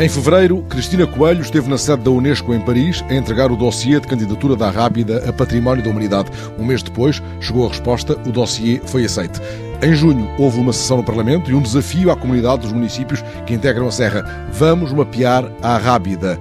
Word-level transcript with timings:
Em 0.00 0.08
fevereiro, 0.08 0.62
Cristina 0.62 1.06
Coelho 1.06 1.42
esteve 1.42 1.68
na 1.68 1.76
sede 1.76 2.04
da 2.04 2.10
Unesco 2.10 2.54
em 2.54 2.60
Paris 2.62 3.04
a 3.10 3.14
entregar 3.14 3.52
o 3.52 3.56
dossiê 3.56 4.00
de 4.00 4.08
candidatura 4.08 4.56
da 4.56 4.70
Rábida 4.70 5.28
a 5.28 5.30
Património 5.30 5.84
da 5.84 5.90
Humanidade. 5.90 6.30
Um 6.58 6.64
mês 6.64 6.82
depois, 6.82 7.22
chegou 7.38 7.66
a 7.66 7.68
resposta, 7.68 8.18
o 8.26 8.32
dossiê 8.32 8.80
foi 8.86 9.04
aceite. 9.04 9.38
Em 9.82 9.94
junho, 9.94 10.26
houve 10.38 10.58
uma 10.58 10.72
sessão 10.72 10.96
no 10.96 11.04
Parlamento 11.04 11.50
e 11.50 11.54
um 11.54 11.60
desafio 11.60 12.10
à 12.10 12.16
comunidade 12.16 12.62
dos 12.62 12.72
municípios 12.72 13.22
que 13.44 13.52
integram 13.52 13.88
a 13.88 13.92
Serra. 13.92 14.48
Vamos 14.50 14.90
mapear 14.90 15.44
a 15.60 15.76
Rábida. 15.76 16.40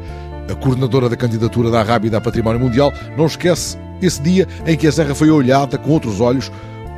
A 0.50 0.56
coordenadora 0.56 1.10
da 1.10 1.18
candidatura 1.18 1.70
da 1.70 1.84
Rábida 1.84 2.16
a 2.16 2.22
Património 2.22 2.62
Mundial 2.62 2.94
não 3.18 3.26
esquece 3.26 3.78
esse 4.02 4.22
dia 4.22 4.48
em 4.66 4.78
que 4.78 4.88
a 4.88 4.92
Serra 4.94 5.14
foi 5.14 5.30
olhada 5.30 5.78
com 5.78 5.92
outros 5.92 6.22
olhos 6.22 6.50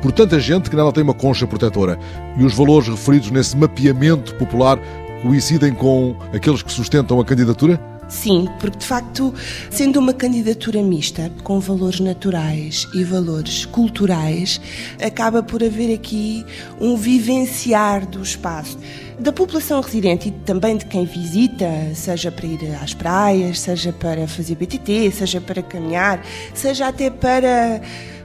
por 0.02 0.10
tanta 0.10 0.38
gente 0.40 0.68
que 0.68 0.74
nela 0.74 0.92
tem 0.92 1.04
uma 1.04 1.14
concha 1.14 1.46
protetora. 1.46 1.98
E 2.36 2.44
os 2.44 2.54
valores 2.54 2.88
referidos 2.88 3.30
nesse 3.30 3.56
mapeamento 3.56 4.34
popular 4.34 4.78
coincidem 5.22 5.72
com 5.72 6.16
aqueles 6.34 6.62
que 6.62 6.72
sustentam 6.72 7.20
a 7.20 7.24
candidatura? 7.24 7.80
Sim, 8.08 8.46
porque 8.60 8.78
de 8.78 8.84
facto, 8.84 9.32
sendo 9.70 9.98
uma 9.98 10.12
candidatura 10.12 10.82
mista, 10.82 11.32
com 11.42 11.58
valores 11.60 11.98
naturais 11.98 12.86
e 12.92 13.04
valores 13.04 13.64
culturais, 13.64 14.60
acaba 15.00 15.42
por 15.42 15.62
haver 15.62 15.94
aqui 15.94 16.44
um 16.78 16.96
vivenciar 16.96 18.04
do 18.04 18.20
espaço 18.22 18.78
da 19.18 19.32
população 19.32 19.80
residente 19.80 20.28
e 20.28 20.32
também 20.32 20.76
de 20.76 20.84
quem 20.84 21.06
visita, 21.06 21.66
seja 21.94 22.30
para 22.30 22.46
ir 22.46 22.76
às 22.82 22.92
praias, 22.92 23.60
seja 23.60 23.92
para 23.92 24.26
fazer 24.26 24.56
BTT, 24.56 25.12
seja 25.12 25.40
para 25.40 25.62
caminhar, 25.62 26.20
seja 26.52 26.88
até 26.88 27.08
para 27.08 27.80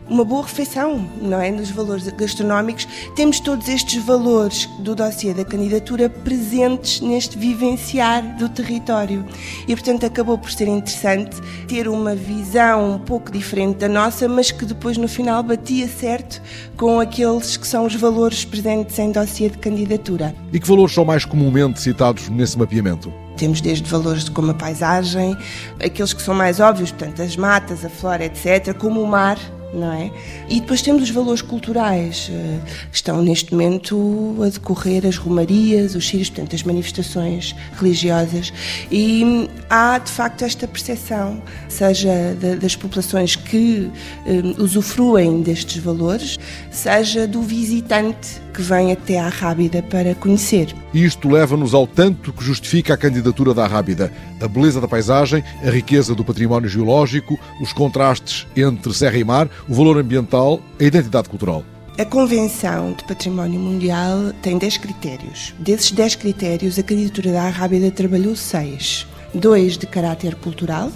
uma 0.09 0.23
boa 0.23 0.43
refeição, 0.43 1.07
não 1.21 1.41
é? 1.41 1.51
Nos 1.51 1.69
valores 1.69 2.07
gastronómicos, 2.09 2.87
temos 3.15 3.39
todos 3.39 3.67
estes 3.67 4.03
valores 4.03 4.65
do 4.79 4.95
dossiê 4.95 5.33
da 5.33 5.43
candidatura 5.43 6.09
presentes 6.09 7.01
neste 7.01 7.37
vivenciar 7.37 8.37
do 8.37 8.49
território. 8.49 9.25
E, 9.67 9.75
portanto, 9.75 10.05
acabou 10.05 10.37
por 10.37 10.51
ser 10.51 10.67
interessante 10.67 11.37
ter 11.67 11.87
uma 11.87 12.15
visão 12.15 12.95
um 12.95 12.99
pouco 12.99 13.31
diferente 13.31 13.77
da 13.77 13.89
nossa, 13.89 14.27
mas 14.27 14.51
que 14.51 14.65
depois, 14.65 14.97
no 14.97 15.07
final, 15.07 15.43
batia 15.43 15.87
certo 15.87 16.41
com 16.75 16.99
aqueles 16.99 17.57
que 17.57 17.67
são 17.67 17.85
os 17.85 17.95
valores 17.95 18.45
presentes 18.45 18.97
em 18.99 19.11
dossiê 19.11 19.49
de 19.49 19.57
candidatura. 19.57 20.33
E 20.53 20.59
que 20.59 20.67
valores 20.67 20.93
são 20.93 21.03
mais 21.03 21.25
comumente 21.25 21.81
citados 21.81 22.29
nesse 22.29 22.57
mapeamento? 22.57 23.13
Temos 23.35 23.61
desde 23.61 23.87
valores 23.87 24.29
como 24.29 24.49
a 24.49 24.53
paisagem, 24.53 25.37
aqueles 25.79 26.11
que 26.11 26.21
são 26.21 26.33
mais 26.33 26.59
óbvios, 26.59 26.91
portanto, 26.91 27.21
as 27.21 27.35
matas, 27.35 27.85
a 27.85 27.89
flora, 27.89 28.25
etc., 28.25 28.73
como 28.75 29.01
o 29.01 29.07
mar, 29.07 29.37
não 29.73 29.91
é? 29.91 30.11
E 30.49 30.59
depois 30.59 30.81
temos 30.81 31.03
os 31.03 31.09
valores 31.09 31.41
culturais. 31.41 32.29
Eh, 32.31 32.59
estão 32.91 33.21
neste 33.21 33.51
momento 33.51 34.35
a 34.41 34.49
decorrer 34.49 35.05
as 35.05 35.17
romarias, 35.17 35.95
os 35.95 36.07
sírios, 36.07 36.29
portanto, 36.29 36.55
as 36.55 36.63
manifestações 36.63 37.55
religiosas. 37.79 38.51
E 38.91 39.49
há, 39.69 39.97
de 39.97 40.11
facto, 40.11 40.43
esta 40.43 40.67
percepção, 40.67 41.41
seja 41.67 42.35
das 42.59 42.75
populações 42.75 43.35
que 43.35 43.89
um, 44.25 44.63
usufruem 44.63 45.41
destes 45.41 45.77
valores, 45.77 46.37
seja 46.71 47.27
do 47.27 47.41
visitante 47.41 48.46
que 48.57 48.63
vem 48.63 48.91
até 48.91 49.19
à 49.19 49.29
Rábida 49.29 49.83
para 49.83 50.15
conhecer. 50.15 50.75
Isto 50.91 51.29
leva-nos 51.29 51.75
ao 51.75 51.85
tanto 51.85 52.33
que 52.33 52.43
justifica 52.43 52.95
a 52.95 52.97
candidatura 52.97 53.53
da 53.53 53.67
Rábida: 53.67 54.11
a 54.41 54.47
beleza 54.47 54.81
da 54.81 54.87
paisagem, 54.87 55.43
a 55.63 55.69
riqueza 55.69 56.15
do 56.15 56.25
património 56.25 56.67
geológico, 56.67 57.39
os 57.61 57.71
contrastes 57.71 58.47
entre 58.55 58.91
serra 58.95 59.15
e 59.15 59.23
mar, 59.23 59.47
o 59.69 59.75
valor 59.75 59.99
ambiental, 59.99 60.59
a 60.79 60.83
identidade 60.83 61.29
cultural. 61.29 61.63
A 61.99 62.05
Convenção 62.05 62.93
de 62.93 63.03
Património 63.03 63.59
Mundial 63.59 64.33
tem 64.41 64.57
10 64.57 64.77
critérios. 64.77 65.53
Desses 65.59 65.91
10 65.91 66.15
critérios, 66.15 66.79
a 66.79 66.83
candidatura 66.83 67.31
da 67.31 67.49
Rábida 67.49 67.91
trabalhou 67.91 68.35
seis. 68.35 69.05
Dois 69.39 69.77
de 69.77 69.85
caráter 69.85 70.33
cultural, 70.35 70.91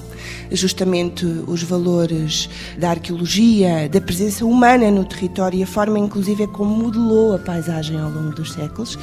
justamente 0.52 1.26
os 1.26 1.62
valores 1.62 2.50
da 2.78 2.90
arqueologia, 2.90 3.88
da 3.88 4.02
presença 4.02 4.46
humana 4.46 4.90
no 4.90 5.06
território 5.06 5.60
e 5.60 5.64
a 5.64 5.68
forma, 5.68 6.00
inclusive, 6.00 6.48
como 6.48 6.76
modelou 6.76 7.36
a 7.36 7.40
paisagem 7.40 8.00
ao 8.00 8.10
longo 8.10 8.34
dos 8.34 8.54
séculos. 8.54 8.98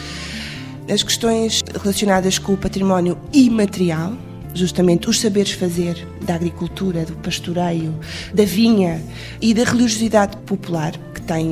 As 0.90 1.04
questões 1.04 1.62
relacionadas 1.80 2.38
com 2.38 2.54
o 2.54 2.56
património 2.56 3.16
imaterial, 3.32 4.12
justamente 4.54 5.08
os 5.08 5.20
saberes 5.20 5.52
fazer 5.52 6.04
da 6.22 6.34
agricultura, 6.34 7.04
do 7.04 7.14
pastoreio, 7.18 7.94
da 8.34 8.44
vinha 8.44 9.00
e 9.40 9.54
da 9.54 9.62
religiosidade 9.62 10.36
popular, 10.38 10.94
tem 11.28 11.46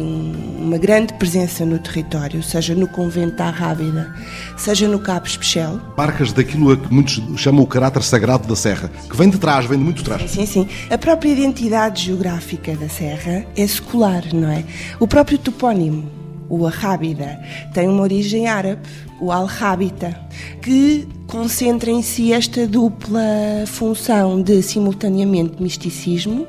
uma 0.58 0.78
grande 0.78 1.12
presença 1.12 1.64
no 1.64 1.78
território, 1.78 2.42
seja 2.42 2.74
no 2.74 2.88
convento 2.88 3.36
da 3.36 3.50
Rábida, 3.50 4.12
seja 4.56 4.88
no 4.88 4.98
Cabo 4.98 5.26
Especial. 5.26 5.78
Marcas 5.98 6.32
daquilo 6.32 6.72
a 6.72 6.76
que 6.78 6.92
muitos 6.92 7.22
chamam 7.36 7.62
o 7.62 7.66
caráter 7.66 8.02
sagrado 8.02 8.48
da 8.48 8.56
Serra, 8.56 8.90
que 9.08 9.14
vem 9.14 9.28
de 9.28 9.38
trás, 9.38 9.66
vem 9.66 9.78
de 9.78 9.84
muito 9.84 10.02
trás. 10.02 10.30
Sim, 10.30 10.46
sim. 10.46 10.66
A 10.90 10.96
própria 10.96 11.28
identidade 11.28 12.06
geográfica 12.06 12.74
da 12.74 12.88
Serra 12.88 13.44
é 13.54 13.66
secular, 13.66 14.24
não 14.32 14.50
é? 14.50 14.64
O 14.98 15.06
próprio 15.06 15.36
topónimo, 15.36 16.10
o 16.48 16.66
Arrábida, 16.66 17.38
tem 17.74 17.86
uma 17.86 18.02
origem 18.02 18.48
árabe, 18.48 18.80
o 19.20 19.30
Al-Hábita, 19.30 20.18
que 20.62 21.06
concentra 21.26 21.90
em 21.90 22.00
si 22.00 22.32
esta 22.32 22.66
dupla 22.66 23.20
função 23.66 24.40
de 24.40 24.62
simultaneamente 24.62 25.62
misticismo 25.62 26.46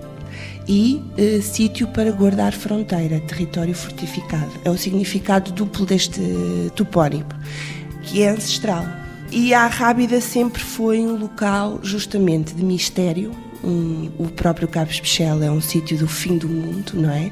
e 0.67 1.01
eh, 1.17 1.39
sítio 1.41 1.87
para 1.87 2.11
guardar 2.11 2.53
fronteira, 2.53 3.19
território 3.21 3.73
fortificado. 3.73 4.51
É 4.63 4.69
o 4.69 4.77
significado 4.77 5.51
duplo 5.51 5.85
deste 5.85 6.21
topónimo, 6.75 7.29
que 8.03 8.21
é 8.21 8.29
ancestral. 8.29 8.85
E 9.31 9.53
a 9.53 9.67
Rábida 9.67 10.21
sempre 10.21 10.61
foi 10.61 10.99
um 10.99 11.17
local 11.17 11.79
justamente 11.83 12.53
de 12.53 12.63
mistério, 12.63 13.31
um, 13.63 14.09
o 14.17 14.27
próprio 14.29 14.67
Cabo 14.67 14.91
Especial 14.91 15.41
é 15.41 15.49
um 15.49 15.61
sítio 15.61 15.97
do 15.97 16.07
fim 16.07 16.37
do 16.37 16.47
mundo, 16.47 16.93
não 16.93 17.09
é? 17.09 17.31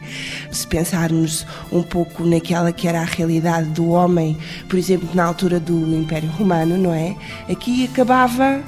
Se 0.51 0.65
pensarmos 0.65 1.45
um 1.71 1.83
pouco 1.83 2.25
naquela 2.25 2.71
que 2.71 2.87
era 2.87 3.01
a 3.01 3.05
realidade 3.05 3.69
do 3.69 3.89
homem, 3.89 4.37
por 4.67 4.77
exemplo, 4.77 5.09
na 5.13 5.23
altura 5.23 5.59
do 5.59 5.95
Império 5.95 6.29
Romano, 6.29 6.77
não 6.77 6.93
é? 6.93 7.15
Aqui 7.49 7.85
acabava 7.85 8.61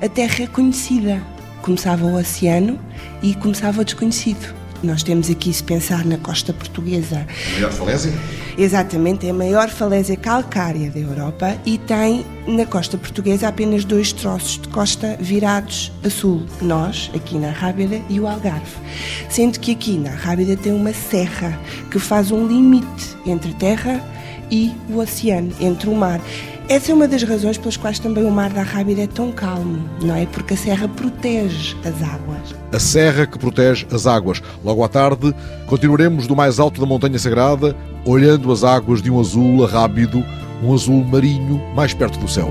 a 0.00 0.08
terra 0.08 0.46
conhecida. 0.48 1.22
Começava 1.66 2.06
o 2.06 2.16
oceano 2.16 2.78
e 3.20 3.34
começava 3.34 3.80
o 3.80 3.84
desconhecido. 3.84 4.54
Nós 4.84 5.02
temos 5.02 5.28
aqui, 5.28 5.52
se 5.52 5.64
pensar 5.64 6.04
na 6.04 6.16
costa 6.16 6.52
portuguesa. 6.52 7.26
A 7.26 7.54
maior 7.54 7.72
falésia? 7.72 8.12
Exatamente, 8.56 9.26
é 9.26 9.30
a 9.30 9.34
maior 9.34 9.68
falésia 9.68 10.16
calcária 10.16 10.88
da 10.92 11.00
Europa 11.00 11.56
e 11.66 11.76
tem 11.76 12.24
na 12.46 12.64
costa 12.64 12.96
portuguesa 12.96 13.48
apenas 13.48 13.84
dois 13.84 14.12
troços 14.12 14.60
de 14.60 14.68
costa 14.68 15.16
virados 15.18 15.90
a 16.04 16.08
sul. 16.08 16.46
Nós, 16.62 17.10
aqui 17.12 17.36
na 17.36 17.50
Rábida 17.50 18.00
e 18.08 18.20
o 18.20 18.28
Algarve. 18.28 18.76
Sendo 19.28 19.58
que 19.58 19.72
aqui 19.72 19.98
na 19.98 20.10
Rábida 20.10 20.56
tem 20.56 20.72
uma 20.72 20.92
serra 20.92 21.58
que 21.90 21.98
faz 21.98 22.30
um 22.30 22.46
limite 22.46 23.16
entre 23.26 23.50
a 23.50 23.54
terra 23.54 24.04
e 24.52 24.72
o 24.88 24.98
oceano, 24.98 25.52
entre 25.58 25.90
o 25.90 25.96
mar. 25.96 26.20
Essa 26.68 26.90
é 26.90 26.94
uma 26.94 27.06
das 27.06 27.22
razões 27.22 27.56
pelas 27.56 27.76
quais 27.76 28.00
também 28.00 28.24
o 28.24 28.30
Mar 28.30 28.50
da 28.50 28.62
Rábida 28.62 29.02
é 29.02 29.06
tão 29.06 29.30
calmo, 29.30 29.88
não 30.02 30.16
é? 30.16 30.26
Porque 30.26 30.54
a 30.54 30.56
serra 30.56 30.88
protege 30.88 31.76
as 31.84 32.02
águas. 32.02 32.56
A 32.72 32.80
serra 32.80 33.24
que 33.24 33.38
protege 33.38 33.86
as 33.92 34.04
águas. 34.04 34.42
Logo 34.64 34.82
à 34.82 34.88
tarde, 34.88 35.32
continuaremos 35.68 36.26
do 36.26 36.34
mais 36.34 36.58
alto 36.58 36.80
da 36.80 36.86
Montanha 36.86 37.20
Sagrada, 37.20 37.76
olhando 38.04 38.50
as 38.50 38.64
águas 38.64 39.00
de 39.00 39.08
um 39.08 39.20
azul 39.20 39.64
rápido, 39.64 40.24
um 40.60 40.74
azul 40.74 41.04
marinho 41.04 41.62
mais 41.72 41.94
perto 41.94 42.18
do 42.18 42.26
céu. 42.26 42.50